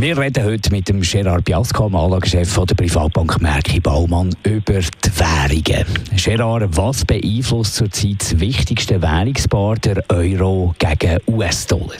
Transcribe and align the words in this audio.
wir 0.00 0.16
reden 0.16 0.44
heute 0.44 0.70
mit 0.70 0.88
dem 0.88 1.00
Gerard 1.00 1.44
Biasco, 1.44 1.88
dem 1.88 1.96
Anlagechef 1.96 2.54
der 2.54 2.74
Privatbank 2.76 3.40
Merki 3.42 3.80
Baumann, 3.80 4.30
über 4.44 4.78
die 4.78 5.10
Währungen. 5.18 5.86
Gerard, 6.16 6.76
was 6.76 7.04
beeinflusst 7.04 7.74
zurzeit 7.74 8.20
das 8.20 8.38
wichtigste 8.38 9.02
Währungspaar, 9.02 9.74
der 9.76 10.04
Euro 10.10 10.72
gegen 10.78 11.18
US-Dollar? 11.26 11.96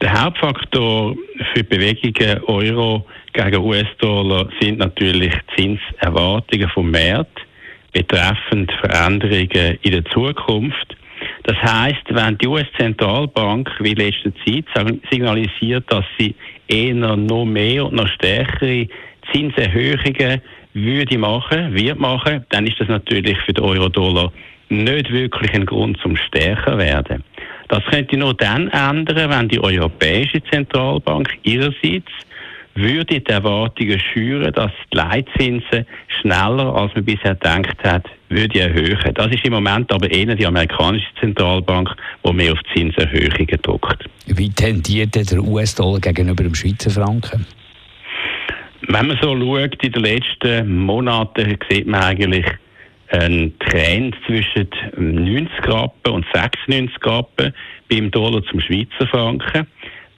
Der 0.00 0.24
Hauptfaktor 0.24 1.14
für 1.52 1.64
Bewegungen 1.64 2.42
Euro 2.44 3.04
gegen 3.34 3.62
US-Dollar 3.62 4.48
sind 4.58 4.78
natürlich 4.78 5.34
Zinserwartungen 5.56 6.70
vom 6.70 6.90
Markt 6.90 7.40
betreffend 7.92 8.72
Veränderungen 8.80 9.78
in 9.82 9.92
der 9.92 10.04
Zukunft. 10.06 10.96
Das 11.44 11.56
heißt, 11.56 12.04
wenn 12.10 12.38
die 12.38 12.46
US-Zentralbank 12.46 13.70
wie 13.80 13.92
in 13.92 13.98
letzter 13.98 14.32
Zeit 14.44 14.64
signalisiert, 15.10 15.84
dass 15.90 16.04
sie 16.18 16.34
eher 16.68 16.94
noch 16.94 17.44
mehr 17.44 17.86
und 17.86 17.94
noch 17.94 18.08
stärkere 18.08 18.88
Zinserhöhungen 19.32 20.40
würde 20.74 21.18
machen, 21.18 21.74
wird 21.74 21.98
machen, 21.98 22.44
dann 22.50 22.66
ist 22.66 22.80
das 22.80 22.88
natürlich 22.88 23.38
für 23.42 23.52
den 23.52 23.64
Euro-Dollar 23.64 24.32
nicht 24.68 25.12
wirklich 25.12 25.52
ein 25.54 25.66
Grund 25.66 25.98
zum 26.00 26.16
stärker 26.16 26.78
werden. 26.78 27.22
Das 27.68 27.84
könnte 27.86 28.16
nur 28.16 28.34
dann 28.34 28.68
ändern, 28.68 29.30
wenn 29.30 29.48
die 29.48 29.60
Europäische 29.60 30.42
Zentralbank 30.44 31.28
ihrerseits 31.42 32.10
würde 32.74 33.20
die 33.20 33.26
Erwartungen 33.26 34.00
schüren, 34.00 34.52
dass 34.52 34.72
die 34.92 34.96
Leitzinsen 34.96 35.86
schneller, 36.20 36.74
als 36.74 36.94
man 36.94 37.04
bisher 37.04 37.34
gedacht 37.34 37.76
hat, 37.84 38.06
würde 38.28 38.60
erhöhen. 38.60 39.14
Das 39.14 39.28
ist 39.28 39.44
im 39.44 39.52
Moment 39.52 39.92
aber 39.92 40.10
eher 40.10 40.34
die 40.34 40.46
amerikanische 40.46 41.06
Zentralbank, 41.20 41.88
die 42.26 42.32
mehr 42.32 42.52
auf 42.52 42.58
Zinserhöhungen 42.74 43.62
drückt. 43.62 44.04
Wie 44.26 44.50
tendiert 44.50 45.14
der 45.14 45.40
US-Dollar 45.40 46.00
gegenüber 46.00 46.42
dem 46.42 46.54
Schweizer 46.54 46.90
Franken? 46.90 47.46
Wenn 48.88 49.06
man 49.06 49.18
so 49.22 49.38
schaut, 49.38 49.82
in 49.82 49.92
den 49.92 50.02
letzten 50.02 50.76
Monaten 50.84 51.56
sieht 51.70 51.86
man 51.86 52.02
eigentlich 52.02 52.46
einen 53.10 53.58
Trend 53.60 54.16
zwischen 54.26 54.68
90 54.96 55.48
Rappen 55.68 56.12
und 56.12 56.26
96 56.34 56.94
Rappen 57.04 57.54
beim 57.88 58.10
Dollar 58.10 58.42
zum 58.44 58.60
Schweizer 58.60 59.06
Franken. 59.06 59.66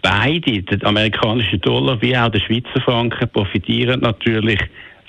Beide, 0.08 0.62
der 0.62 0.86
amerikanische 0.86 1.58
Dollar 1.58 2.00
wie 2.00 2.16
auch 2.16 2.28
der 2.28 2.38
Schweizer 2.38 2.80
Franken, 2.84 3.28
profitieren 3.28 3.98
natürlich 4.02 4.60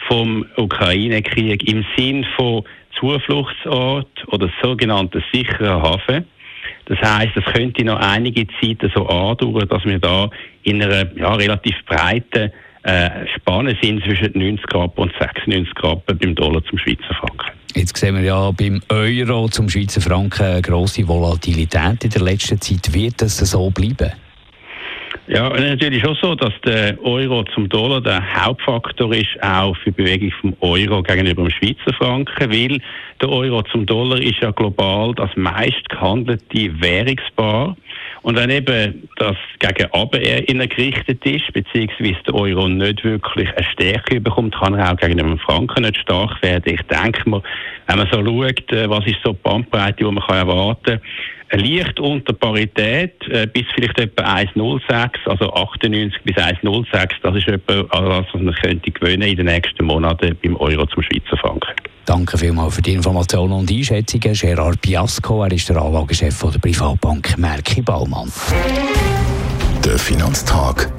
vom 0.08 0.44
Ukraine-Krieg 0.56 1.70
im 1.72 1.86
Sinn 1.96 2.26
von 2.36 2.64
Zufluchtsort 3.00 4.08
oder 4.32 4.50
sogenannten 4.64 5.24
sicheren 5.32 5.84
Hafen. 5.84 6.26
Das 6.86 6.98
heißt, 7.00 7.32
es 7.36 7.46
könnte 7.54 7.84
noch 7.86 8.00
einige 8.00 8.48
Zeit 8.60 8.80
so 8.96 9.08
andauern, 9.08 9.68
dass 9.70 9.86
wir 9.86 10.00
da 10.00 10.32
in 10.64 10.82
einer 10.82 11.16
ja, 11.16 11.36
relativ 11.36 11.76
breiten 11.86 12.52
äh, 12.82 13.10
Spanne 13.36 13.78
sind 13.80 14.04
zwischen 14.04 14.32
90 14.34 14.66
Grad 14.66 14.98
und 14.98 15.14
96 15.20 15.76
Grad 15.76 16.08
beim 16.08 16.34
Dollar 16.34 16.64
zum 16.64 16.80
Schweizer 16.80 17.14
Franken. 17.20 17.52
Jetzt 17.76 17.96
sehen 17.98 18.16
wir 18.16 18.24
ja 18.24 18.50
beim 18.50 18.82
Euro 18.90 19.48
zum 19.48 19.70
Schweizer 19.70 20.02
Franken 20.02 20.44
eine 20.44 20.62
grosse 20.64 21.08
Volatilität 21.08 22.04
in 22.04 22.10
der 22.10 22.22
letzten 22.24 22.60
Zeit. 22.60 22.92
Wird 22.92 23.22
das 23.22 23.38
so 23.38 23.70
bleiben? 23.70 24.12
Ja, 25.30 25.50
natürlich 25.50 26.02
schon 26.02 26.18
so, 26.22 26.36
dass 26.36 26.54
der 26.66 26.98
Euro 27.04 27.44
zum 27.54 27.68
Dollar 27.68 28.00
der 28.00 28.24
Hauptfaktor 28.46 29.14
ist, 29.14 29.28
auch 29.42 29.76
für 29.76 29.92
die 29.92 30.04
Bewegung 30.04 30.32
vom 30.40 30.56
Euro 30.62 31.04
gegenüber 31.04 31.44
dem 31.44 31.52
Schweizer 31.52 31.94
Franken, 31.98 32.50
weil 32.50 32.80
der 33.22 33.30
Euro 33.30 33.62
zum 33.64 33.86
Dollar 33.86 34.22
ist 34.22 34.40
ja 34.40 34.52
global 34.52 35.14
das 35.16 35.30
meist 35.36 35.90
gehandelte 35.90 36.72
Währungspaar. 36.82 37.76
Und 38.22 38.38
wenn 38.38 38.50
eben 38.50 39.10
das 39.18 39.36
gegen 39.60 39.92
Aben 39.92 40.70
gerichtet 40.70 41.26
ist, 41.26 41.52
beziehungsweise 41.52 42.24
der 42.26 42.34
Euro 42.34 42.70
nicht 42.70 43.04
wirklich 43.04 43.50
eine 43.50 43.66
Stärke 43.66 44.22
bekommt, 44.22 44.56
kann 44.56 44.76
er 44.76 44.94
auch 44.94 44.98
gegen 44.98 45.18
den 45.18 45.40
Franken 45.40 45.84
nicht 45.84 45.98
stark 45.98 46.42
werden. 46.42 46.74
Ich 46.74 46.82
denke 46.84 47.30
mal, 47.30 47.44
wenn 47.88 47.98
man 47.98 48.08
so 48.12 48.24
schaut, 48.24 48.72
äh, 48.72 48.90
was 48.90 49.06
ist 49.06 49.18
so 49.26 49.34
die 49.34 49.40
Bandbreite, 49.44 49.98
die 49.98 50.04
man 50.06 50.24
erwarten 50.30 50.84
kann, 50.86 51.02
leicht 51.52 52.00
unter 52.00 52.34
Parität, 52.34 53.14
äh, 53.30 53.48
bis 53.48 53.66
vielleicht 53.74 54.00
etwa 54.00 54.24
1,06, 54.24 55.10
also 55.26 55.54
98 55.54 56.22
bis 56.24 56.36
1,06, 56.36 57.10
das 57.24 57.36
ist 57.36 57.48
etwa 57.48 57.86
was 57.92 58.26
man 58.34 58.54
könnte 58.56 58.92
gewinnen 58.92 59.28
in 59.28 59.38
den 59.38 59.46
nächsten 59.46 59.86
Monaten 59.86 60.38
beim 60.44 60.56
Euro 60.58 60.86
zum 60.88 61.04
Schweizer 61.04 61.38
Franken. 61.38 61.74
Danke 62.06 62.38
vielmals 62.38 62.76
für 62.76 62.82
die 62.82 62.94
Informationen 62.94 63.54
und 63.54 63.70
Einschätzungen. 63.70 64.34
Gerard 64.34 64.82
Piasco, 64.82 65.44
er 65.44 65.52
ist 65.52 65.68
der 65.70 65.78
Anlagechef 65.78 66.40
der 66.40 66.60
Privatbank 66.60 67.38
Merki 67.38 67.82
Baumann. 67.82 68.32
Der 69.84 69.98
Finanztag 69.98 70.90